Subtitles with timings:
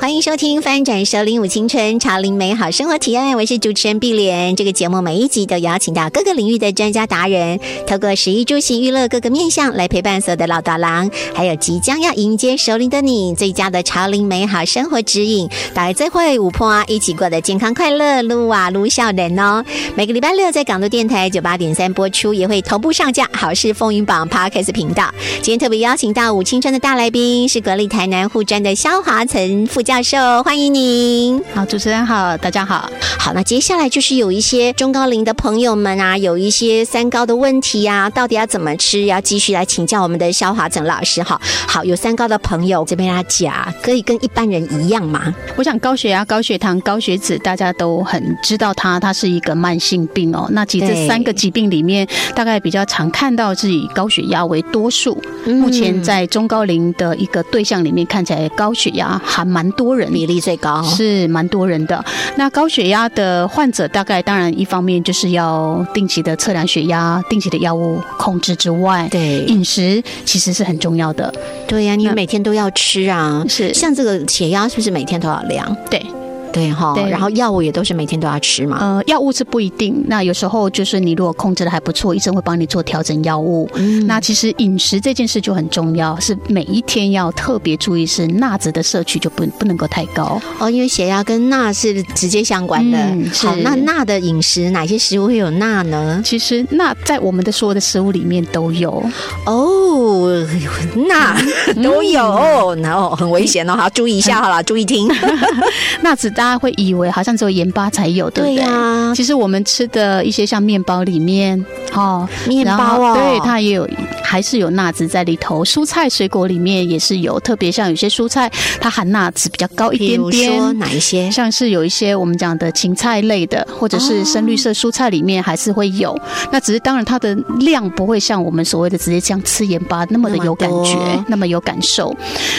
[0.00, 4.56] 欢迎收听《翻转首领舞青春潮林美好生活提案》，我是主持人碧莲。
[4.56, 19.62] 这个节目每一集都邀请到各个领域的专家达人，透过食衣住行娱乐各个面向来陪伴所有的老大郎，还有即将要迎接首领的你，最佳的潮林美好生活指引，大家再会五坡啊，一起过得健康快乐，撸啊撸笑人哦。
[19.94, 25.12] 每个礼拜六在港都电台九八点三播出，也会同步上架好事风云榜 Podcast 频道。
[25.42, 31.42] 今天特别邀请到舞青春的大来宾是国立台南护专的肖华岑副教授，欢迎您。
[31.52, 32.88] 好，主持人好，大家好。
[33.18, 39.06] 好，那接下来就是有一些中高龄的朋友们啊，有一些三高的问题啊，到底要怎么吃？
[39.06, 41.22] 要继续来请教我们的肖华整老师。
[41.22, 45.34] 哈，好，有三高的朋友这边来讲，可以跟一般人一样吗？
[45.56, 50.48] 我想高血压、高血糖、高血脂，大家都很知道它，它是一个慢性病哦。
[50.52, 55.20] 那其实这三个疾病里面，大概比较常看到是以高血压为多数。
[55.46, 62.04] 目前在中高龄的一个对象里面，看起来高血压还蛮多人，比例最高，是蛮多人的。
[62.36, 71.32] 那高血压的患者，大概当然一方面就是要定期的测量血压、定期的药物控制之外，对饮食其实是很重要的。
[71.66, 73.42] 对呀、你每天都要吃啊。
[73.48, 75.74] 是像这个血压是不是每天都要量？
[75.88, 76.04] 对。
[76.52, 78.78] 对哈，对然后药物也都是每天都要吃嘛。
[78.80, 80.04] 呃，药物是不一定。
[80.06, 83.68] 那有时候就是你如果控制的还不错，医生会帮你做调整药物。
[83.74, 90.40] 嗯那其实饮食这件事就很重要，是每一天要特别注意，是钠质的摄取就不不能够太高。
[90.58, 92.98] 哦，因为血压跟钠是直接相关的。
[92.98, 96.20] 嗯好，那钠的饮食哪些食物会有钠呢？
[96.24, 99.02] 其实钠在我们的所有的食物里面都有。
[99.46, 100.44] 哦，
[101.08, 101.36] 钠
[101.82, 105.08] 都有，然后很危险哦，好注意一下好了，注意听。
[106.02, 109.14] 钠质大家会以为好像只有盐巴才有，对不对？
[109.14, 111.62] 其实我们吃的一些像面包里面，
[111.92, 113.86] 哦，面然包哦，对，它也有，
[114.22, 115.62] 还是有钠质在里头。
[115.62, 120.58] 蔬菜水果里面也是有，特别像有些蔬菜它含钠质比较高一比如点点。
[120.58, 121.30] 说哪一些？
[121.30, 126.18] 像是有一些我们讲的芹菜类的，或者是深绿色蔬菜里面还是会有。
[126.50, 132.16] 那只是当然它的量不会像我们所谓的直接这样吃盐巴那么的有感觉那么，那么有感受。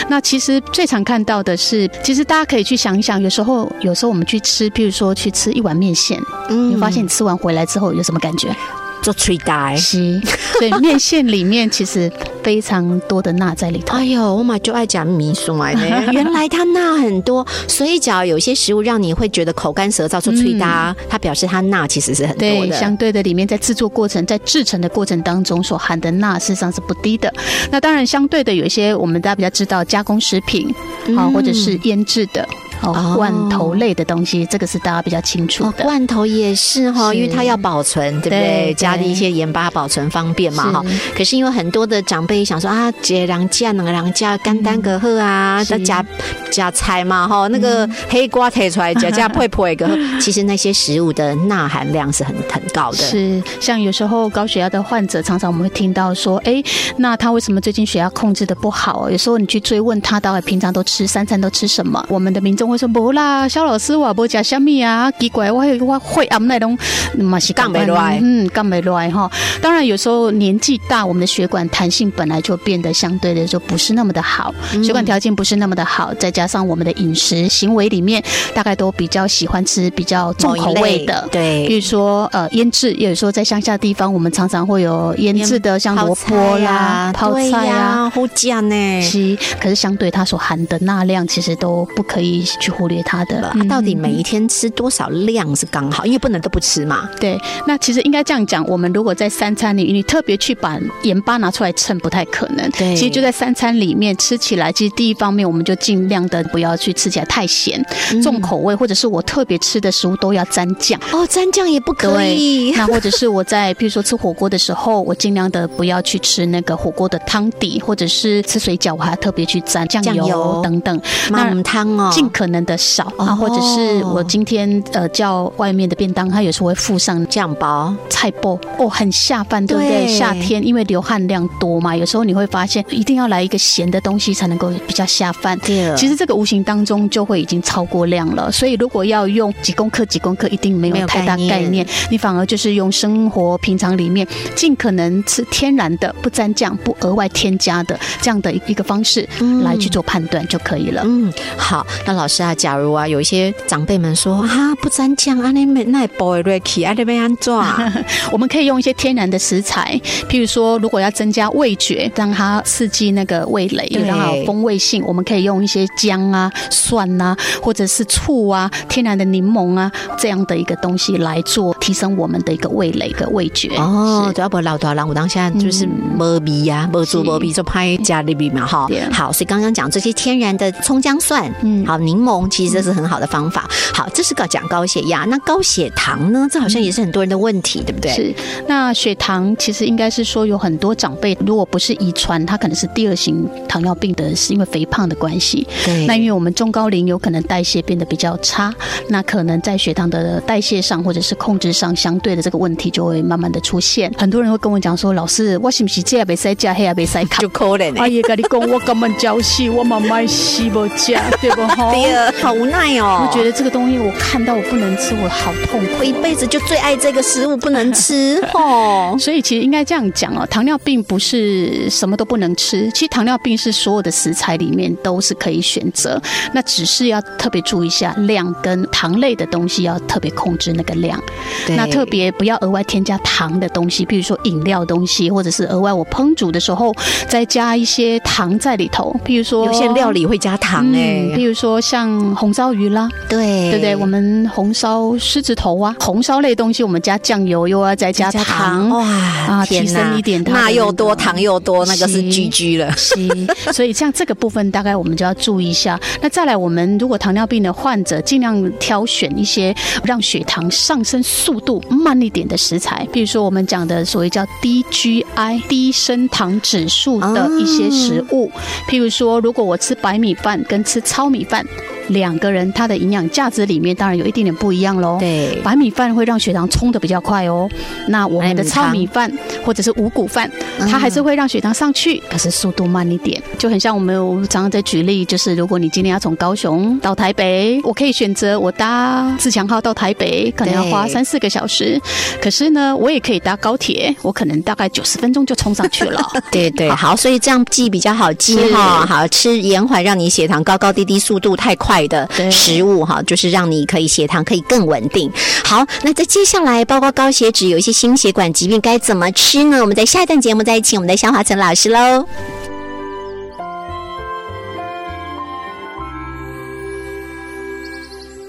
[0.08, 8.54] 那其实最常看到的是，其实大家可以去想一想，有时候有时候我们去吃，譬如说去吃一碗面线，嗯你发现你吃完回来之后有什么感觉？
[9.02, 9.74] 做吹呆。
[9.76, 10.20] 是，
[10.58, 12.08] 所以面线里面其实
[12.40, 13.96] 非常多的钠在里头。
[13.96, 15.82] 哎呦，我妈就爱讲米酸呢。
[16.12, 22.76] 原来它钠很多，所以只要有些食物让你会觉得口干舌燥、做吹搭，它表示它钠其实是很多对，的。
[22.78, 27.32] 相对的，里面在制作过程、在制成的过程当中所含的钠，事实上是不低的。
[27.72, 30.72] 那当然，相对的有一些我们大家比较知道加工食品，
[31.16, 32.40] 啊、或者是腌制的。
[32.44, 32.46] 哦
[32.82, 35.84] 哦，罐头类的东西，这个是大家比较清楚哦，的。
[35.84, 38.40] 罐头也是哈，因为它要保存，对不对？
[38.40, 40.84] 对加了一些盐巴保存方便嘛哈。
[41.16, 46.04] 可是因为很多的长辈想说啊，这两价两个两价干单个喝啊，再加
[46.50, 49.88] 加菜嘛哈，那个黑瓜提出来加加配配个，
[50.20, 52.98] 其实那些食物的钠含量是很很高的。
[52.98, 56.62] 是，像有时候高血压的患者，常常我们会听到说，哎，
[56.96, 59.08] 那他为什么最近血压控制的不好？
[59.10, 62.04] 有时候你去追问他，到底平常都吃三餐都吃什么？
[62.08, 66.76] 我们的民众会说，不啦，肖老师我不加虾米啊，奇怪，我我会暗那种
[67.18, 69.30] 嘛是降不来嗯，降不来哈。
[69.60, 78.22] 当然有时候年纪大，我们的血管弹性本来就变得相对的就不是那么的好，嗯血管条件不是那么的好，再加上我们的饮食行为里面，
[78.54, 88.10] 大概都比较喜欢吃比较重口味的，对比对，如说呃腌制，也有时候在乡下地方，我们常常会有腌制的，像萝卜啦、泡对菜啊。
[88.14, 89.02] 好酱呢。
[89.02, 93.42] 是，可是相对它所含的钠量，其实都不可以去忽略它的。
[93.48, 96.04] 啊到底每一天吃多少量是刚好？
[96.04, 97.08] 因为不能都不吃嘛。
[97.18, 102.70] 对，那其实应该这样讲，我们如果在三餐里，你特别去把盐巴拿出来称，不太可能。
[102.72, 107.82] 对其实就在三餐里面吃起来，其实第一方面，我们就尽量的不要去吃起来太咸、
[108.22, 111.00] 重口味，或者是我特别吃的食物都要沾酱。
[111.12, 112.72] 哦，沾酱也不可以。
[112.76, 121.00] 那或者是我在比如说吃火锅的时候，我尽量的不要去吃那个火锅的汤底，或者是吃水饺，我还特别去沾酱油等等。
[121.30, 130.06] 麻母汤哦，尽可能的少啊，哦或者是我今天呃叫外面的便当，它有时候会附上酱包，菜包哦，很下饭，对不对？
[130.08, 135.58] 夏天因为流汗量多嘛，有时候你会发现一定要来一个咸的东西才能够比较下饭。
[135.60, 149.28] 对其实这个无形当中就会已经超过量了，所以如果要用几公克几公克，一定没没有有太大概念，你反而就是用生活平常里面尽可能吃天然的、不沾酱、不额外添加的这样的一个方式
[149.62, 151.02] 来去做判断就可以了。
[151.04, 157.92] 嗯，好，那老师啊，假如啊，有一些长辈们说啊，不沾酱啊，那没那不会瑞奇啊，那边安做啊？
[158.32, 173.68] 我们可以用一些天然的食材，譬如说，如果要增加味觉，让它刺激那个味蕾，对让它有风味性，我们可以用一些姜啊、蒜啊，或者是醋啊、天然的柠檬啊这样的一个东西来做提升我们的一个味蕾的味觉。
[173.76, 179.02] 哦，是对，要不老多人，我当现在就是没鼻呀，没猪没鼻就拍家里鼻嘛，哈对。
[179.12, 183.68] 好，所以刚刚讲这些天然的葱姜蒜，嗯，嗯好，柠檬其实这是很好的方法。
[183.92, 186.46] 好，这是个讲高血压，那高血糖呢？
[186.50, 188.12] 这好像也是很多人的问题，对不对？
[188.12, 188.34] 是，
[188.66, 195.66] 那血糖其实应该是说有很多长辈，如果不是遗传，他可能是第二型糖尿病的，是因为肥胖的关系。
[195.84, 198.74] 对那因为我们中高龄有可能代谢变得比较差，
[199.08, 204.12] 那可能在血糖的代谢上或者是控制上，相对的这个问题就会慢慢的出现。
[204.16, 207.48] 很多人会跟我讲说，老师，我是不是这也没塞加，黑也没塞卡就？
[207.48, 211.92] 可怜阿姨跟你讲，我根本焦死，我妈妈死不加，对不哈？
[212.40, 213.26] 好无奈哦。
[213.28, 215.96] 我觉得这个东西我看到我不能吃，我好痛苦哦。
[216.00, 219.16] 我一辈子就最爱这个食物，不能吃 哦。
[219.18, 226.20] 所以其实应该这样讲哦，糖尿病不是什么都不能吃，其实糖尿病是所有的食材里面都是可以选择，
[226.52, 231.20] 那只是要特别注意一下量跟糖类的东西要特别控制那个量，
[231.66, 236.94] 对那特别不要额外添加糖的东西，比如说饮料东西，或者是额外我烹煮的时候
[237.28, 242.01] 再加一些糖在里头，譬如说有些料理会加糖哎、嗯，譬如说像
[242.36, 243.96] 红烧鱼啦，对对不对？
[243.96, 252.92] 我们红烧狮子头啊，红烧类东西我们加酱油又要再加糖，哇啊提升一点它的钠又多，糖又多，那个是是 GG 了。
[252.96, 253.14] 是，
[253.72, 255.98] 所以像这个部分大概我们就要注意一下。
[256.20, 268.50] 那再来，我们如果糖尿病的患者，尽量挑选一些让血糖上升速度慢一点的食材，比如说我们讲的所谓叫低 GI 低升糖指数的一些食物，
[268.88, 271.64] 譬如说，如果我吃白米饭跟吃糙米饭。
[272.12, 275.18] 两个人他的营养价值里面当然有一点点不一样喽。
[275.18, 277.68] 对白米饭会让血糖冲的比较快哦。
[278.08, 279.30] 那我们的糙米饭
[279.64, 292.00] 或者是五谷饭，它还是会让血糖上去，可是速度慢一点，就很像我们我常常在举例，就是如果你今天要从高雄到台北，我可以选择我搭自强号到台北，可能要花三四个小时，
[292.40, 296.20] 可是呢，我也可以搭高铁，我可能大概九十分钟就冲上去了。
[296.50, 299.06] 对对， 好，所以这样记比较好记哈。
[299.06, 305.30] 好吃延缓让你血糖高高低低速度太快的食物哈，就是让你可以血糖可以更稳定。
[305.64, 309.80] 好，那在接下来，包括高血脂，有一些心血管疾病该怎么吃呢？
[309.80, 312.26] 我们在下一段节目再请我们的肖华成老师喽。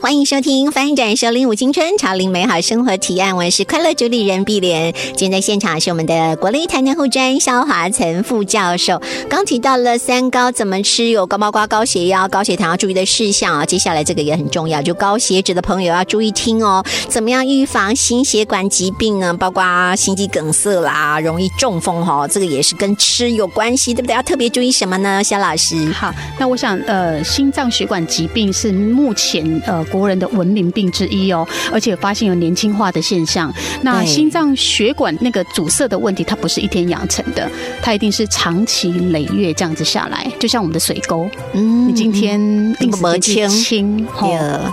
[0.04, 4.94] 欢迎收听《翻转收领五青春潮领美好生活提案》，我是快乐主理人碧莲。
[5.16, 9.02] 今天在现场是我们的国立台南护专肖华岑副教授。
[9.30, 13.66] 刚提到了三高怎么吃，有高包括高血压、高血糖要注意的事项啊。
[13.66, 16.84] 接下来这个也很重要，就高血脂的朋友要注意听哦。
[17.08, 19.34] 怎么样预防心血管疾病呢？
[19.34, 24.14] 包括心肌梗塞啦，容易中风哈、哦，这个也是跟吃有关系，对不对？
[24.14, 25.24] 要特别注意什么呢？
[25.24, 33.54] 肖老师，好，那我想，呃，心脏血管疾病是目前呃国人的文明病之一哦，而且发现有年轻化的现象。
[33.82, 37.50] 那心脏血管那个阻塞的问题，它不是一天养成的，
[37.82, 42.40] 它一定是长期累月这样子下来，就像我们的水沟，嗯你今天
[42.76, 44.08] 定时没间去清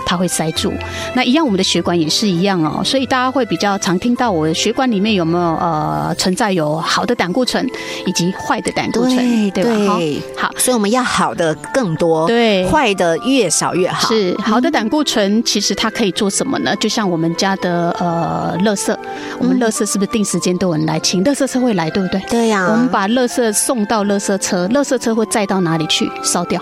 [0.05, 0.73] 它会塞住。
[1.13, 7.65] 那一样，我们的血管也是一样哦，所以大家会比较常听到我的血管里面有没有呃存在有好的胆固醇
[8.05, 9.17] 以及坏的胆固醇，
[9.51, 9.99] 对对吧？
[10.37, 14.07] 好，所以我们要好的更多，对坏的越少越好。
[14.07, 15.10] 是好的胆固醇，
[15.43, 16.75] 其实它可以做什么呢？
[16.77, 18.95] 就像我们家的呃，垃圾，
[19.39, 21.23] 我们垃圾是不是定时间都有人来请？
[21.23, 22.21] 垃圾车会来，对不对？
[22.29, 26.09] 对呀、我们把垃圾送到垃圾车，垃圾车会载到哪里去？
[26.23, 26.61] 烧掉。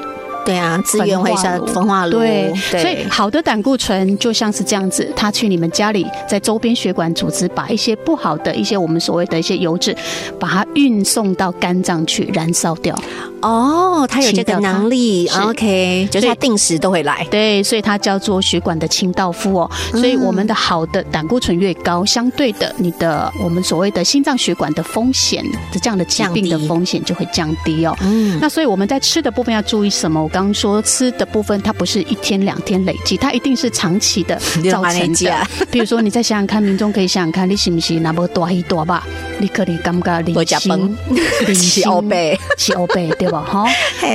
[0.50, 9.96] 对啊，资源会上焚焚化炉，对，对所以好的胆固醇就像是这样子，它去你们家里，在周边血管组织把一些不好的一些我们所谓的一些油脂，
[10.40, 12.98] 把它运送到肝脏去燃烧掉。
[13.42, 17.26] 哦，它有这个能力，OK，就是它定时都会来。
[17.32, 19.72] 对，所以它叫做血管的清道夫哦。
[19.92, 25.42] 所以我们的好的胆固醇越高，相对的，你的我们所谓的心脏血管的风险
[25.72, 27.96] 的这样的疾病的风险就会降低哦。
[28.02, 30.22] 嗯，那所以我们在吃的部分要注意什么？
[30.22, 34.38] 我刚刚刚说吃的部分，它不是一天两天累积，它一定是长期的
[34.72, 35.48] 造成的。
[35.70, 39.06] 比如说，你再想想看，民众可以想想看，你是不是那么多一多吧？
[39.38, 40.98] 你可能感觉零星、
[41.46, 43.42] 零是 欧贝，是欧贝，对吧？
[43.46, 43.66] 哈。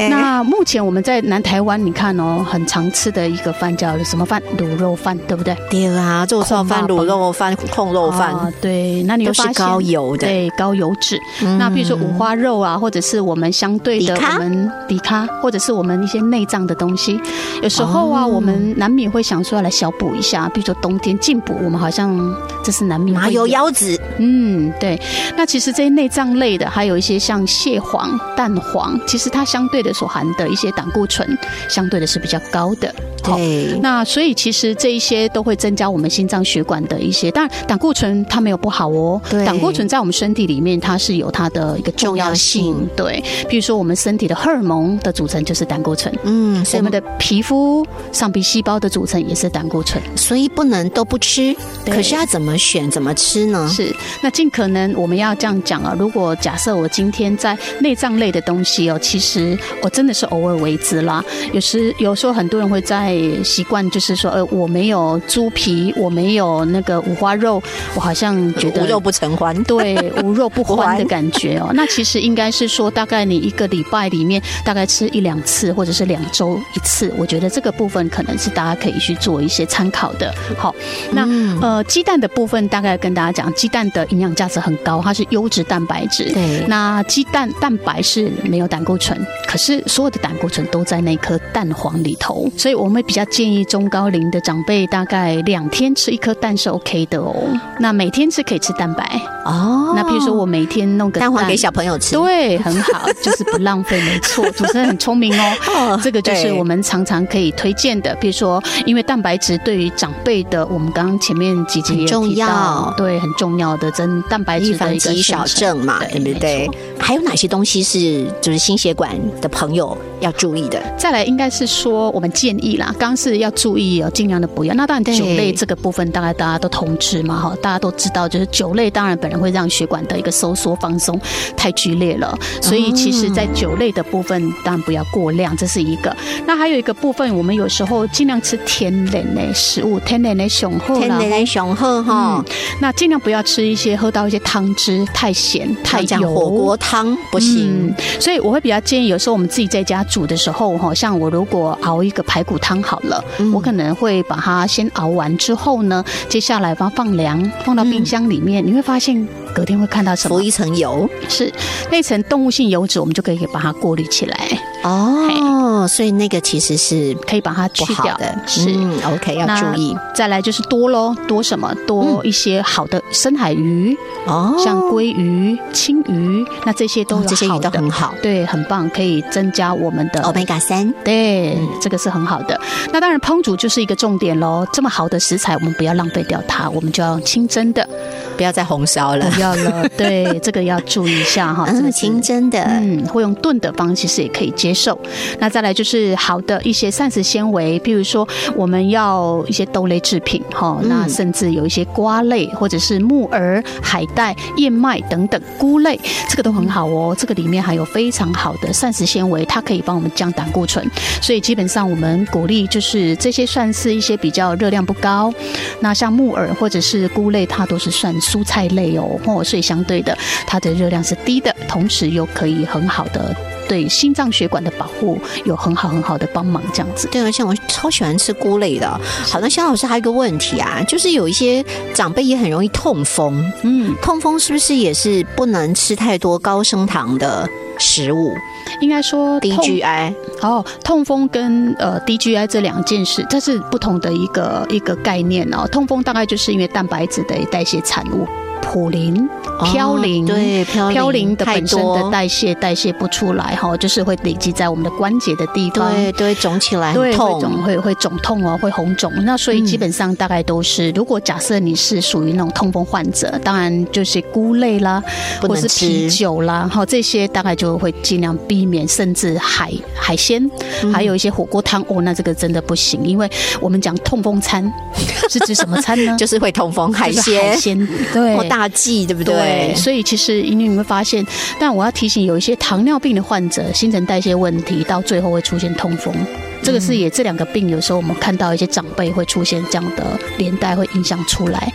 [0.09, 4.43] 那目前我们在南台湾，你看哦，很常吃的一个饭叫什么饭？
[4.57, 5.55] 卤肉饭，对不对？
[5.71, 9.03] 对啊，做烧饭、卤肉饭、控肉饭，对。
[9.03, 11.21] 那你都是高油的，对，高油脂。
[11.59, 17.19] 那比如说五花肉啊，或者是我们相对的我们底咖，或者是我们一些内脏的东西，
[17.63, 20.49] 有时候啊，我们难免会想说要来小补一下。
[20.51, 22.15] 比如说冬天进补，我们好像
[22.63, 23.19] 这是难免。
[23.19, 25.01] 麻油腰子，嗯，对。
[25.37, 31.27] 那其实这些内脏类的，还有一些像蟹黄、蛋黄，其实它相对的所含的一些胆固醇，
[31.69, 32.95] 相对的是比较高的。
[33.23, 33.79] 对。
[33.81, 39.21] 那所以其实这一些都会增加我们心脏血管的一些，当然胆固醇它没有不好哦。
[39.31, 39.45] 对。
[39.45, 42.77] 胆固醇在我们身体里面，它是有它的一个重要性。
[42.97, 43.23] 对。
[43.49, 46.15] 比如说我们身体的荷尔蒙的组成就是胆固醇。
[46.25, 46.65] 嗯。
[46.75, 51.55] 我们的皮肤上皮细胞的组成也是胆固醇，所以不能都不吃。
[51.87, 53.69] 可是要怎么选怎么吃呢？
[53.73, 53.95] 是。
[54.23, 61.25] 那尽可能我们要这样讲啊，如果假设我今天在内脏类的东西哦，其实我真的是偶尔为之啦。
[61.53, 67.63] 有时有时候很多人会在习惯就是说，呃，我没有猪皮，我没有那个五花肉，
[67.95, 71.71] 我好像觉得无肉不成欢，对，无肉不欢的感觉哦。
[71.75, 77.13] 那其实应该是说，大概你一个礼拜里面大概吃一两次，或者是两周一次。
[77.17, 80.33] 我觉得这个部分可能是大家可以去做一些参考的。
[80.57, 80.75] 好，
[81.13, 81.27] 那
[81.61, 86.33] 呃，鸡蛋的部分大概跟大家讲，鸡蛋的营养价值很高，它是优质蛋白质。
[86.33, 97.35] 对，那鸡蛋蛋白是没有胆固醇，可是所有的胆固醇都在那颗蛋黄里头，所以我们比较建议中高龄的长辈大概两天吃一颗蛋是 OK 的哦。
[97.79, 99.93] 那每天吃可以吃蛋白哦。
[99.97, 104.49] 那譬如说我每天弄个蛋黄给小朋友吃，对，很好，就是不浪费，没错。
[104.53, 105.57] 主持人很聪明哦，
[106.03, 108.15] 这个就是我们常常可以推荐的。
[108.21, 116.69] 比如说，因为蛋白质对于长辈的，我们刚刚前面几集也提到，对，很重要的增蛋白质的一个小症嘛，对不对？
[116.99, 120.83] 还有哪些东西是就是心血管的朋友要注意的？
[120.97, 124.75] 再来应该是说我们建议啦，刚是要注意哦，尽量的不要。
[124.75, 131.21] 那当然酒类这个部分，大概大家都通知嘛，哈，大家都知道，就是酒类当然本人会让血管的一个收缩放松
[131.57, 136.15] 太剧烈了，所以其实在酒类的部分，当然不要过量，这是一个。
[136.47, 142.45] 那还有一个部分，我们有时候尽量吃天然的食物，天然的雄厚，天然的雄厚哈。
[142.81, 147.95] 那尽量不要吃一些喝到一些汤汁太咸太油，火锅汤不行。
[148.21, 160.37] 所以我会比较建议，有时候我们自己在家煮的时候，哈，像我如果熬一个排骨汤好了，我可能会把它先熬完之后呢，接下来把它放凉，放到冰箱里面，你会发现隔天会看到什么？
[160.37, 161.51] 浮一层油，是
[161.91, 164.49] 那层动物性油脂，我们就可以把它过滤起来。
[164.83, 168.71] 哦，所以那个其实是可以把它去掉的，是。
[169.07, 169.97] OK 要注意。
[170.15, 171.73] 再来就是多喽，多什么？
[171.87, 173.97] 多一些好的深海鱼
[174.27, 182.61] 哦，像鲑鱼、青鱼，那这些都这些鱼都很好，对，很棒，可以增加我们的 Omega 三，对，这个是很好的。
[182.93, 187.89] 那当然烹煮就是一个重点喽，这么好的食材，我们不要浪费掉它，我们就要清蒸的，
[188.37, 189.89] 不要再红烧了，不要了。
[189.97, 194.75] 对，这个要注意一下哈，这么清蒸的，嗯，会用炖的方其实也可以接。
[194.75, 194.99] 受，
[195.39, 205.99] 那再来就是好的一些膳食纤维，比如说我们要一些豆类制品，哈，那甚至有一些瓜类或者是木耳、海带、燕麦等等菇类，
[206.29, 207.15] 这个都很好哦。
[207.17, 210.85] 这个里面含有非常好的膳食纤维，它可以帮我们降胆固醇，
[211.23, 215.33] 所以基本上我们鼓励就是这些算是一些比较热量不高。
[215.79, 220.17] 那像木耳或者是菇类，它都是算蔬菜类哦，哦，所以相对的
[220.47, 223.35] 它的热量是低的，同时又可以很好的。
[223.69, 227.09] 对心脏血管的保护有很好很好的帮忙，这样子。
[227.11, 228.89] 对啊，像我超喜欢吃菇类的。
[229.27, 233.45] 好，那肖老师还有一个问题啊，就是有一些长辈也很容易痛风。
[233.63, 238.33] 嗯，痛风是不是也是不能吃太多高升糖的食物？
[238.81, 245.67] 应该说低 GI 哦，痛风跟呃低 GI 这两件事，这是不同的一个一个概念哦。
[245.69, 248.27] 痛风大概就是因为蛋白质的代谢产物。
[248.61, 249.29] 普林、
[249.61, 259.13] 嘌呤，对嘌呤的本身的代谢代谢不出来哈，就是会累积在我们的关节的地方，对，对，肿起来，会肿，会会肿痛哦，会红肿。
[259.25, 265.03] 那所以基本上大概都是，如果假设你是属于那种痛风患者，当然就是菇类啦，
[265.41, 270.51] 或是啤酒啦，哈，这些大概就会尽量避免，甚至海海鲜，
[270.93, 273.31] 还有一些火锅汤哦，那这个真的不行，因为
[273.61, 274.73] 我们讲痛风餐
[275.31, 276.17] 是指什么餐呢？
[276.19, 278.44] 就是会痛风海鲜，海鲜对。
[278.49, 279.75] 大忌，对不对？
[279.77, 281.25] 所以其实因为你会发现，
[281.59, 286.15] 但我要提醒有一些糖尿病的患者，新陈代谢问题到最后会出现痛风。
[286.63, 291.71] 这个是也这两个病，有时候我们看到一些长辈会出现这样的连带，会影响出来。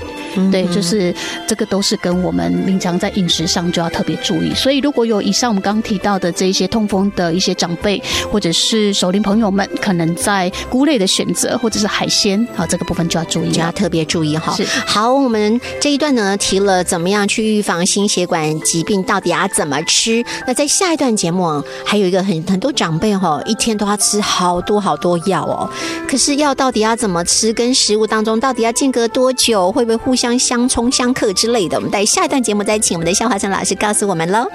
[0.51, 1.13] 对，就是
[1.47, 4.53] 这个都是跟我们平常在饮食上就要特别注意。
[4.53, 14.53] 所以如果有以上我们刚刚提到的这一些痛风的一些长辈，或者是熟龄朋友们，可能在菇类的选择或者是海鲜啊这个部分就要注意，就要特别注意哈。
[14.55, 20.23] 是好，我们这一段呢提了怎么样去预防心血管疾病，到底要怎么吃？
[20.47, 25.69] 那在下一段节目啊，还有一个很很多长辈哈，一天都要吃好多好多药哦。
[26.07, 27.53] 可是药到底要怎么吃？
[27.53, 29.71] 跟食物当中到底要间隔多久？
[29.71, 31.77] 会不会互相相冲相克之类的？
[31.77, 34.45] 我们待下一段节目再请我们的肖华成老师告诉我们喽。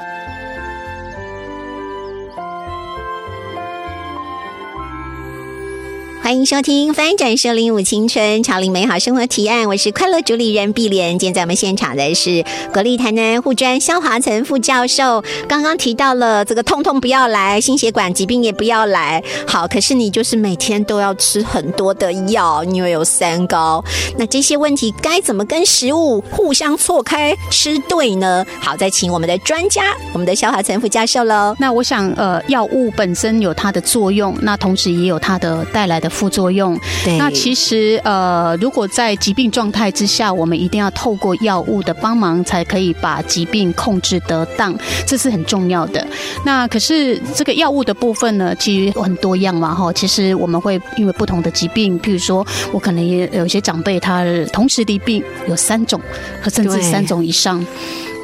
[6.25, 11.19] 欢迎收听《翻转收零五青春潮龄美好生活提案》，我是快乐主理人碧莲。
[11.19, 15.23] 今天在我们现场的是国立台南护专肖华成副教授。
[15.47, 19.23] 刚刚提到了这个痛痛不要来，心血管疾病也不要来。
[19.47, 23.85] 好，可是你就是每天都要吃很多的药，因为有三高。
[24.17, 28.43] 那这些问题该怎么跟食物互相错开吃对呢？
[28.63, 31.55] 好，再请我们的专家，我们的肖华成副教授喽。
[31.59, 36.79] 那我想，呃，药物本身有它的作用，那同时也有它的带来的副作用。
[37.05, 46.07] 对那其实，呃，如果在疾病状态之下，我们一定要透过药物的帮忙，才可以把疾病控制得当，这是很重要的。
[46.45, 49.93] 那可是这个药物的部分呢，其实很多样嘛，哈。
[49.93, 56.01] 其实我们会因为不同的疾病，譬如说我可能也有一些长辈，他同时的病有三种，
[56.41, 57.65] 和甚至三种以上。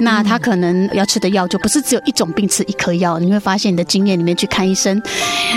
[0.01, 5.01] 那他可能要吃的药就不是只有一种病吃一颗药，你会发现你的经验里面去看医生，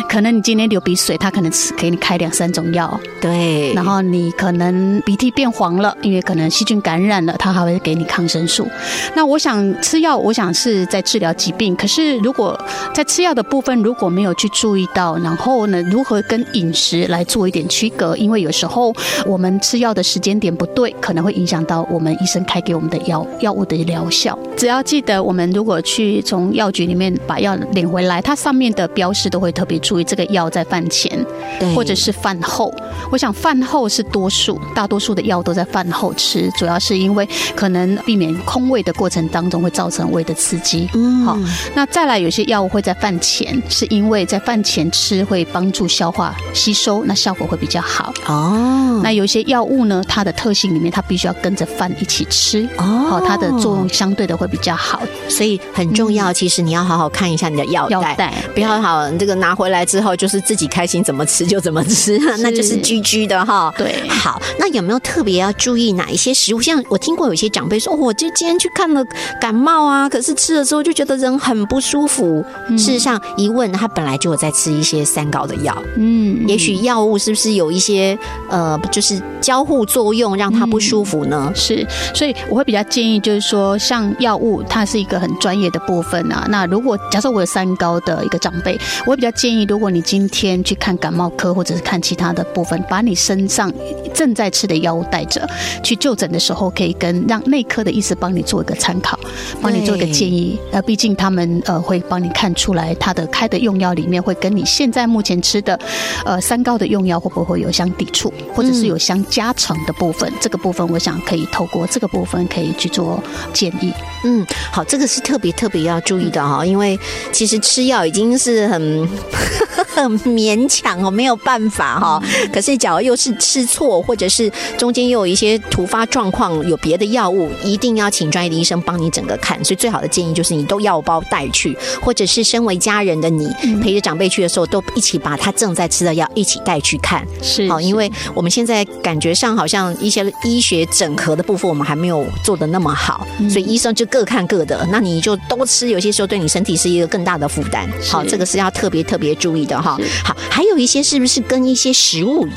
[0.09, 8.67] 可能你今天流鼻水，他可能吃给你开两三种药，对，然后你可能鼻涕变黄了，因为可能细菌感染了，他还会给你抗生素。
[9.15, 12.59] 那我想吃药，我想是在治疗疾病，可是如果
[12.93, 18.15] 在吃药的部分如果没有去注意到，然后呢，如何跟饮食来做一点区隔？
[18.17, 18.93] 因为有时候
[19.25, 24.32] 我们吃药的时间点不对，可能会影响到我们医生开给我们的药药物的疗效。
[24.55, 31.25] 只要记得，我们如果去从药局里面把药领回来，它上面的标识都会特别注意这个药在饭前
[31.59, 32.73] 对或者是饭后。
[33.11, 40.89] 我想饭后是多数，大多数的药都在饭后吃，主要是因为可能避免空胃的过程当中会造成胃的刺激。
[40.93, 41.37] 嗯好，
[41.75, 48.13] 那再来有些药物会在饭前，是因为在饭前吃会帮助消化吸收，那效果会比较好。
[48.27, 55.01] 哦，那有些药物呢，它的特性里面它必须要跟着饭一起吃，哦好，它的作用相对的会比较好。
[55.29, 56.31] 所以很重要。
[56.33, 63.73] 其实你要好好看一下你的药袋，袋不要好这个拿回来之后就是自己开心怎么吃就怎么吃， 那就是居居的哈。
[63.77, 66.61] 对好，那有没有特别要注意哪一些食物？
[66.61, 69.03] 像我听过有些长辈说，哦我就今天去看了
[69.39, 72.43] 感冒啊，可是吃了之后就觉得人很不舒服。
[72.71, 78.17] 事实上，一问他本来就有在吃一些三高的药，嗯，也许药物是不是有一些
[78.49, 81.51] 呃，就是交互作用让他不舒服呢？
[81.55, 86.45] 是，所以我会比较建议，就是说，像药物，它是一个很专业的部分啊。
[86.49, 93.71] 那如果假设我有三高的一个长辈，我比较建议，如果你今天去看感冒科或者是看其他的部分，把你身上
[94.13, 95.47] 正在吃的药物带着，
[95.83, 99.19] 去就诊的时候，可以跟让内科的医师帮你做一个参考，
[99.61, 100.59] 帮你做一个建议。
[100.71, 105.79] 呃，毕竟他们呃会帮你看出来，他的开的用药里面会跟你现在目前吃的
[106.25, 110.31] 呃三高的用药会不会有相抵触，或者是有相加成的部分。
[110.41, 113.21] 这个部分，我想可以透过这个部分可以去做
[113.53, 113.92] 建议。
[114.01, 114.12] week.
[114.23, 116.97] 嗯，好，这个是特别特别要注意的哈，因为
[117.31, 119.09] 其实吃药已经是很
[119.93, 122.23] 很勉强哦，没有办法哈。
[122.51, 129.63] 可是假如又是吃错，或者是中间又有一些突发状况，有别的药物，一定要请专业的医生帮你整个看。
[129.63, 133.49] 所以最好的建议就是你都药包带去，或者是身为家人的你
[133.81, 137.25] 陪着长辈去的时候，都一起把他正在吃的药一起带去看。
[137.41, 147.89] 是好，因为我们现在感觉上好像一些医学整合的部分，我们还没有做的那么好，所以医生就各看各的，那你就都吃，有些时候对你身体是一个更大的负担。
[148.11, 149.97] 好，这个是要特别特别注意的哈。
[150.23, 152.47] 好，还有一些是不是跟一些食物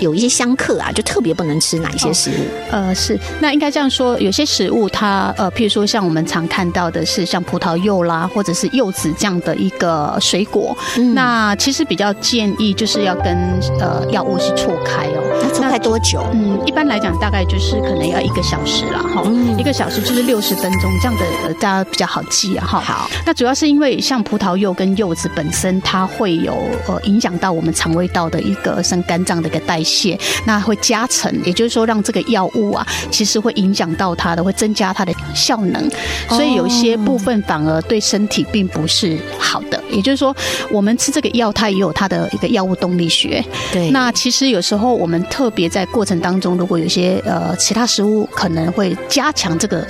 [0.00, 0.92] 有一些相克啊？
[0.92, 2.34] 就特别不能吃哪一些食物？
[2.70, 13.34] 呃，是，那应该这样说，有些食物它呃，譬如说像我们常看到的是像葡萄柚啦，或者是柚子这样的一个水果，嗯那其实比较建议就是要跟
[13.80, 15.40] 呃药物是错开哦。
[15.42, 16.22] 那错开多久？
[16.34, 19.22] 嗯，一般来讲大概就是可能要一个小时了哈，
[19.58, 22.80] 一个小时就是六十分钟，这样的呃大家比较好记啊哈。
[22.80, 26.54] 好，那主要是因为像葡萄柚跟柚子本身，它会有
[26.86, 35.88] 呃影响到我们肠胃道的一个像肝脏的一个代谢，那会加成，也就是说让这个药物啊，其实会影响到它的，会增加它的效能，
[36.28, 39.82] 所以有一些部分反而对身体并不是好的。
[39.90, 40.34] 也就是说，
[40.70, 43.44] 我们吃这个药，它也有它的一个药物动力学。
[43.72, 49.86] 对，那其实有时候我们特别在过程当中，如果有些呃其他食物可能会加强这个。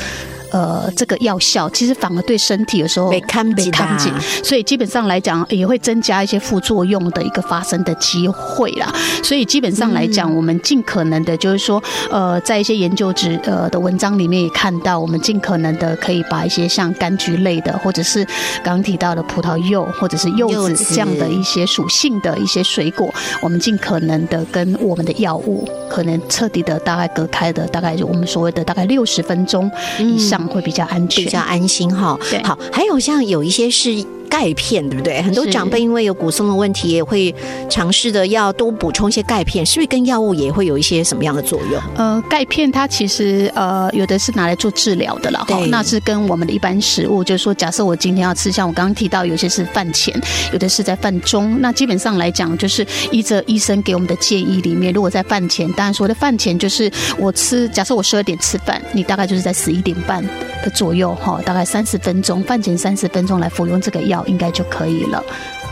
[0.50, 8.92] 呃，这个药效其实反而对身体有时候被看不起看不起的，所以基本上来讲也会增加一些副作用的一个发生的机会啦。
[9.22, 18.24] 所以基本上来讲，我们尽可能的就是说，呃，在一些研究值呃的文章里面也看到，我们尽可能的可以把一些像柑橘类的，或者是
[18.64, 20.87] 刚刚提到的葡萄柚或者是柚子。
[20.88, 31.24] 这样的一些属性的一些水果，我们尽可能的跟我们的药物可能彻底的大概隔开的，大概就我们所谓的大概六十分钟以上会比较安全。
[31.24, 32.42] 比较安心哈对。
[32.44, 34.05] 好，还有像有一些是。
[34.31, 35.22] 钙片对不对？
[35.22, 37.35] 很多长辈因为有骨松的问题，也会
[37.70, 41.83] 尝试的要多补充一些钙片，是不是跟药物也会有一些什么样的作用？
[41.96, 50.14] 呃，钙片它其实呃有的是拿来做治疗的了，那是跟我们的一般食物，就是说，假设我今天要吃，像我刚刚提到，有些是饭前，
[50.53, 60.22] 有的是在饭中，那基本上来讲，就是依着医生给我们的建议里面，如果在饭前，当然说的饭前就是我吃，假设我十二点吃饭，你大概就是在十一点半
[60.62, 65.22] 的左右哈，大概三十分钟，饭前三十分钟来服用这个药，应该就可以了，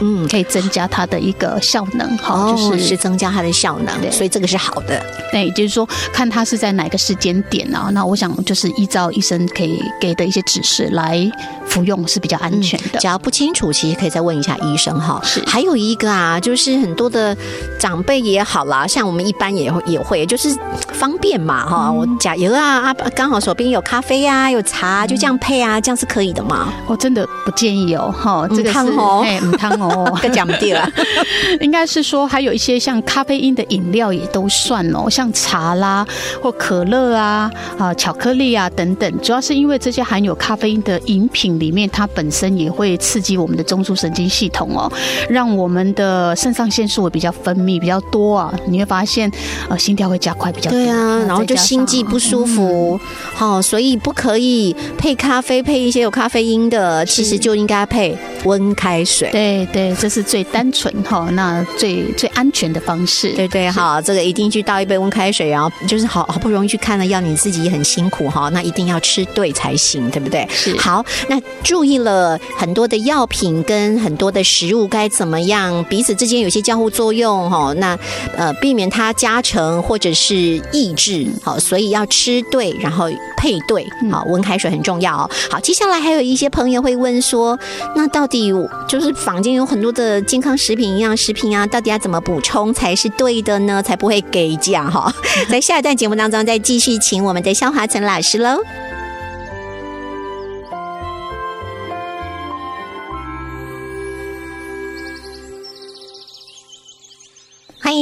[0.01, 5.05] 嗯，可以增加它的一个效能哈，哦，就是是增加它的效能，对所以这个是好的。
[5.33, 7.91] 那也就是说，看它是在哪个时间点啊？
[7.93, 11.31] 那我想就是依照医生可以给的一些指示来
[11.67, 12.99] 服用是比较安全的。
[12.99, 15.21] 只要不清楚，其实可以再问一下医生哈。
[15.25, 17.37] 是还有一个啊，就是很多的
[17.79, 20.55] 长辈也好啦，像我们一般也会也会，就是
[20.93, 21.89] 方便嘛哈。
[21.89, 26.73] 嗯我加油啊啊，刚好手边有咖啡啊，有茶，就这样配啊，这样是可以的嘛？
[26.87, 30.88] 我真的不建议哦，哈，这个汤哦哎，唔汤哦，个讲不对了。
[31.61, 36.07] 应该是说还有一些像咖啡因的饮料也都算哦，像茶啦
[36.42, 44.90] 或可乐啊啊巧克力啊等等，主要是因为这些含有咖啡因的饮品里面，它本身也会刺激我们的中枢神经系统哦，
[45.29, 49.31] 让我们的肾上腺素也比较分泌比较多啊，你会发现
[49.68, 52.99] 呃心跳会加快比较多，对啊，然后就心悸不舒服，
[53.35, 59.29] 好、所以不可以配咖啡，配一些有咖啡因的，其实就应该配温开水。
[59.31, 63.35] 对对，这是最单纯哈，那最最安全的方式。
[63.35, 70.49] 对对，好，这个一定去倒一杯温开水，然后就是好好不容易去看了药，你自己也很辛苦哈，那一定要吃对才行，对不对？
[70.51, 77.99] 是好，那注意了很多的药品跟很多的食物该怎么样彼此之间有些交互作用哈，那
[78.35, 80.35] 呃避免它加成或者是
[80.73, 85.31] 抑制，好，所以要吃对，然后配对，好，温开水很重要哦。
[85.51, 87.59] 好，接下来还有一些朋友会问说，
[87.95, 88.51] 那到底
[88.89, 93.83] 就是房间有很多的健康食品、营养食品啊，到底要怎么补充才是对的呢？
[93.83, 95.13] 才不会给价哈？
[95.51, 98.61] 在下一段节目当中，再继续请我们的肖华成老师喽。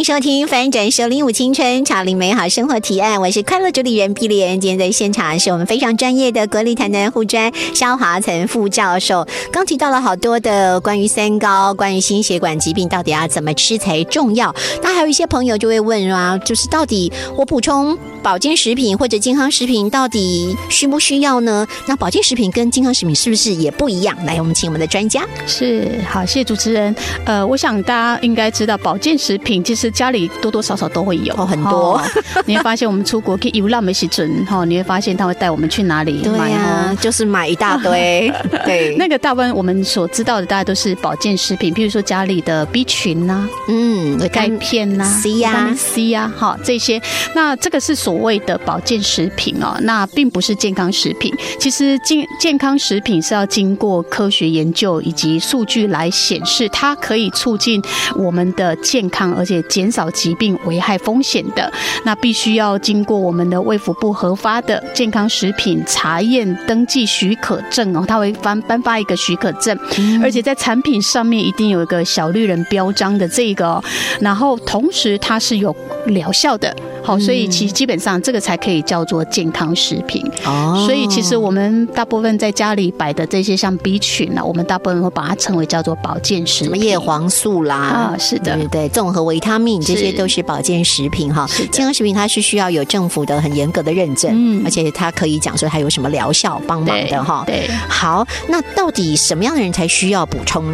[0.04, 4.60] 收听《翻转收零五青春潮领美好生活提案》，我是快乐主理人碧莲。
[4.60, 14.54] 今天在现场是我们非常专业的国立台南护专肖华岑副教授，刚提到了好多的关于三高、关于心血管疾病到底要怎么吃才重要。
[14.82, 21.66] 那还有一些朋友就会问啊，就是到底我补充保健食品或者健康食品到底需不需要呢？
[21.86, 24.14] 那保健食品跟健康食品是不是也不一样？
[24.26, 25.26] 来，我们请我们的专家。
[25.46, 26.94] 是好，谢谢主持人。
[27.24, 32.02] 呃，我想大家应该知道，保健食品其实家里多多少少都会有哦很多哦
[32.44, 36.96] 你会发现，我们出国去游览的时准哈， 你会发现他会带我们去哪里对买呀、哦。
[37.00, 38.32] 就是买一大堆，
[38.66, 47.00] 对，那个大部分我们所知道的，大家都是保健食品，譬如说家里的 B 群呐、嗯，钙片呐、C 呀维他命 C 呀、哈这些。
[47.34, 51.32] 那这个是所谓的保健食品哦，那并不是健康食品。
[51.58, 57.82] 其实健健康食品是要经过科学研究以及数据来显示，它可以促进
[58.16, 61.72] 我们的健康，而且减少疾病危害风险的。
[62.04, 69.76] 那必须要经过我们的卫福部核发的健康食品查验登记许可证哦，它会颁颁发一个许可证，
[70.22, 73.84] 而且在产品上面一定有一个小绿人标章的这个哦，
[74.20, 75.74] 然后同时它是有
[76.06, 76.74] 疗效的。
[77.02, 80.24] 好，所以其实基本上这个才可以叫做健康食品。
[80.46, 86.68] 哦所以其实我们大部分在家里摆的这些像 B 群啊，我们大部分会把它称为叫做保健食品。
[86.68, 91.46] 什么叶黄素啦，啊是的对对，综合维他命这些都是保健食品哈。
[91.70, 94.62] 健康食品它是需要有政府的很严格的认证，嗯。
[94.64, 97.44] 而且它可以讲说它有什么疗效帮忙的哈。
[97.46, 100.64] 对，好，那到底什么样的人才需要补充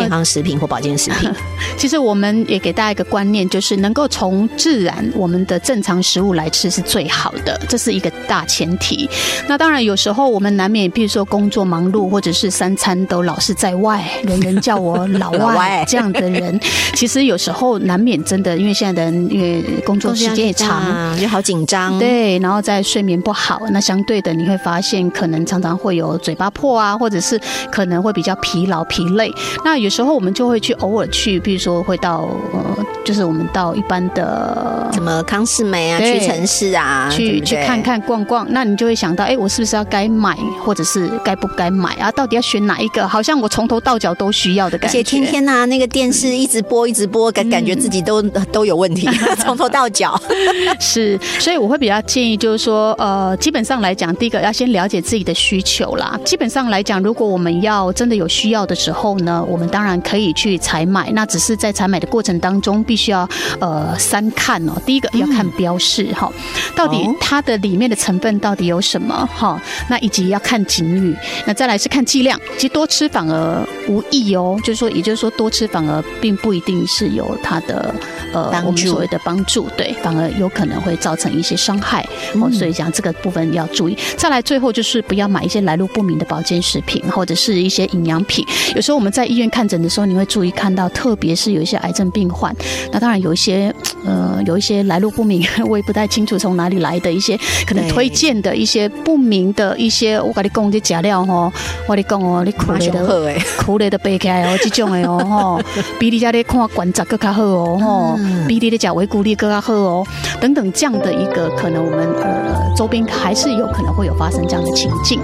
[0.00, 1.30] 健康食品或保健食品？
[1.76, 9.08] 其实我们也给大家一个观念，就是能够从自然我们的正常食物来吃是最好的，这是一个大前提。
[9.48, 16.58] 那当然有时候我们难免，比如说工作忙碌，或者是三餐都老是在外，人人叫我老 老外外这样的人，
[16.94, 27.38] 其实有时候难免真的，因为现在的人因为工作时间也长。，就好紧张。，对，然后再睡眠不好，那相对的你会发现，可能常常会有嘴巴破啊，或者是
[27.70, 29.30] 可能会比较疲劳、疲累。
[29.64, 37.80] 那有时候我们就会去偶尔去，比如说会到呃，就是我们到一般的什么康世美啊，对屈臣氏啊，去去看。
[37.80, 42.12] 看逛逛，那你就会想到，哎，我是不是要该买，或者是该不该买啊？
[42.12, 43.08] 到底要选哪一个？
[43.08, 44.98] 好像我从头到脚都需要的感觉。
[44.98, 48.20] 且天天呐、那个电视一直播一直播，感感觉自己都、
[48.52, 49.08] 都有问题，
[49.42, 50.20] 从头到脚。
[50.78, 56.20] 是，所以我会比较建议，就是说，呃，基本上来讲，第一个要先了解自己的需求啦。
[56.24, 61.10] 基本上来讲，如果我们要真的有需要的时候呢，我们当然可以去采买。
[61.12, 63.28] 那只是在采买的过程当中，必须要
[63.60, 64.72] 呃三看哦。
[64.84, 66.30] 第一个要看标示哈，
[66.76, 69.60] 到底哦它的里面的成分到底有什么哈？
[69.88, 72.38] 那以及要看警语，那再来是看剂量。
[72.56, 77.94] 其实多吃反而无益哦，就是说，也就是说，多吃反而并不一定是有它的
[78.32, 82.02] 呃我们所谓的帮助，对，反而有可能会造成一些伤害
[82.34, 82.48] 哦。
[82.48, 83.96] 嗯所以讲这个部分要注意。
[84.16, 88.44] 再来，最后就是不要买一些来路不明的保健食品或者是一些营养品。
[88.74, 92.54] 有时候我们在医院看诊的时候，你会注意看到，特别是有一些癌症病患，
[92.92, 101.52] 那当然有一些呃有一些来路不明， 我也不太清楚从哪里来的一些可能推荐的一些不明的一些，我跟你讲这假料吼，
[101.86, 103.34] 我跟你讲哦，你苦马累的。
[103.58, 105.60] 苦累的背起来哦，这种的哦吼，
[105.98, 110.06] 比你家咧看观察更较好哦吼，嗯比你的讲维骨力更较好哦，
[110.40, 115.20] 等等这样的一个可能，我们呃周边还是有可能会有发生这样的情境。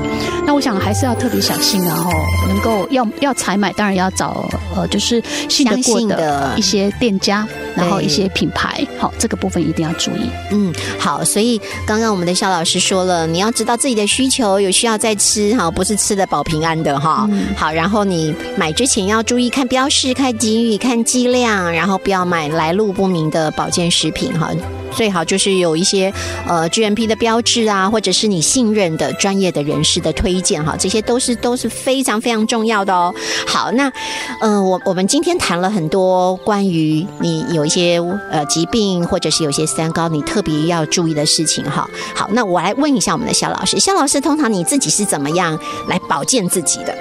[0.46, 2.10] 那我想还是要特别小心啊吼，
[2.48, 4.25] 能够要要采买，当然要找
[4.74, 10.30] 呃就是信得相过信的一些店家，然后一些品牌，好这个部分一定要注意。
[10.50, 17.26] 嗯，好，所以刚刚我们的肖老师说了，你要知道自己的需求，有需要再吃哈，不是吃的保平安的哈。
[17.30, 24.50] 嗯好，然后你买之前要注意看标示、看给予、看剂量，然后不要买来路不明的保健食品哈。
[24.92, 26.10] 最好就是有一些
[26.46, 33.14] 呃 GMP 的标志啊，或者是你信任的专业的人士的推荐哈，这些都是都是非常非常重要的哦。
[33.46, 33.92] 好，那
[34.40, 37.98] 呃，我我们今天谈了很多关于你有一些
[38.30, 41.88] 呃疾病，或者是有些三高，你特别要注意的事情哈。
[42.14, 46.94] 好，那我来问一下我们的肖老师，肖老师通常你自己是怎么样来保健自己的？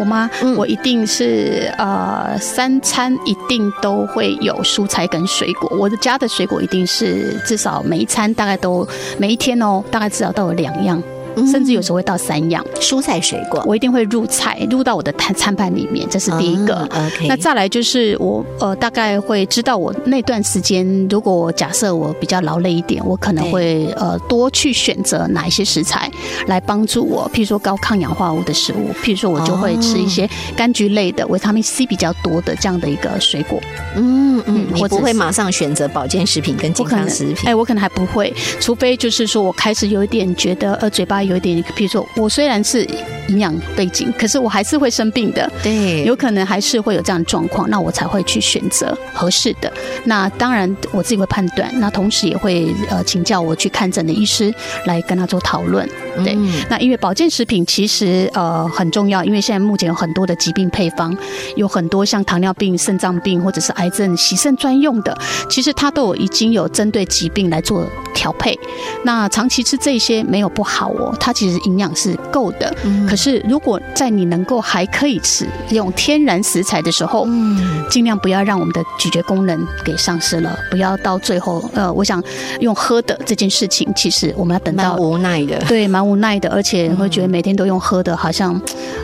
[0.00, 0.30] 我吗？
[0.40, 5.70] 嗯我一定是呃三餐一定都会有蔬菜跟水果。
[5.78, 11.02] 我的家的水果一定是至少每一餐大概都每一天哦，大概至少都有两样。
[11.50, 16.88] 甚至有时候会到三样，蔬菜水果，我一定会入菜，入到我的餐餐盘里面，这是第一个。
[16.92, 26.10] 嗯 OK，那再来就是我呃大概会知道我那段时间，如果我假设我比较劳累一点，我可能会呃多去选择哪一些食材
[26.46, 33.60] 来帮助我，譬如说高抗氧化物的食物，譬如说我就会吃一些柑橘类的维他命 C 比较多的这样的一个水果。
[33.96, 37.36] 嗯嗯嗯，你或者是不会马上选择保健食品跟健康食品。
[37.44, 42.84] 哎、，我可能还不会，除非就是说我开始有一点觉得呃嘴巴有一点，比如说我虽然是
[43.28, 45.50] 营养背景，可是我还是会生病的。
[45.62, 49.72] 对，有可能还是会有这样的状况，那我才会去选择合适的。
[50.04, 54.52] 那当然我自己会判断，那同时也会呃请教我去看诊的医师
[54.86, 55.88] 来跟他做讨论。
[56.24, 61.16] 对，嗯那因为保健食品其实呃很重要，因为现在目前有很多的疾病配方，
[61.56, 65.16] 有很多像糖尿病、肾脏病或者是癌症洗肾专用的，
[65.48, 68.58] 其实它都有已经有针对疾病来做调配。
[69.04, 72.74] 那长期吃这些没有不好哦，它其实营养是够的。
[72.84, 82.22] 嗯可是如果在你能够还可以吃用天然食材的时候，嗯尽量不要让我们的咀嚼功能给丧失了，不要到最后，呃，我想
[82.60, 84.96] 用喝的这件事情，其实我们要等到。
[84.96, 88.60] 无奈的，对，蛮无奈的，而且会觉得每天都用喝的，好像，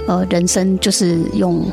[0.06, 1.64] 呃，人生就是用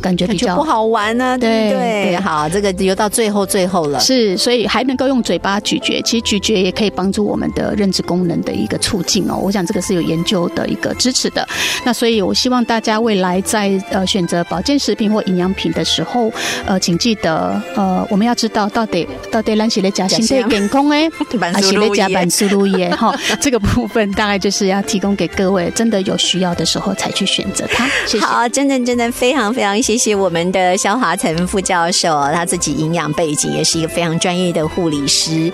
[0.00, 2.16] 感觉比较不好玩呢，对不对？
[2.16, 9.36] 好，这个游到最后最后了，是，所以还能够用嘴巴咀嚼，其实咀嚼也可以帮助我们的认知功能的一个促进哦。
[9.36, 11.46] 我想这个是有研究的一个支持的。
[11.84, 16.30] 那所以，我希望大家未来在呃选择保健食品或营养品的时候，
[16.66, 21.08] 呃，请记得呃，我们要知道到底到底咱是在加心对健康哎，
[21.52, 23.14] 还是在加板素露液哈？
[23.40, 27.86] 这个部分大概就是要提供给各位，真的有需要的时候才去选择它。
[28.20, 35.50] 好，真的真的非常非常谢谢我们的肖华成副教授，他自己营养背景也是一个非常专业的护理师，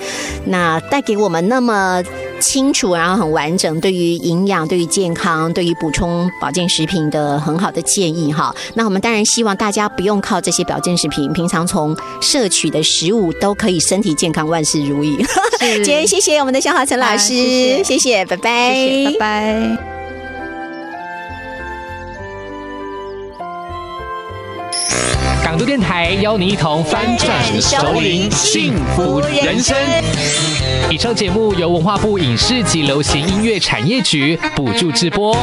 [0.46, 2.02] 那带给我们那么
[2.40, 8.52] 清楚，然后很完整，对于营养、对于健康、对于补充保健食品的很好的建议哈。
[8.74, 15.16] 那我们当然希望大家不用靠这些保健食品，平常从摄取的食物都可以身体健康、万事如意。
[15.76, 19.93] 今天谢谢我们的肖华成老师，谢谢，拜拜，拜拜。
[25.64, 29.76] 电台邀你一同翻转熟龄幸福人生。
[30.90, 35.34] 以上节目由文化部影视及流行音乐产业局补助直播。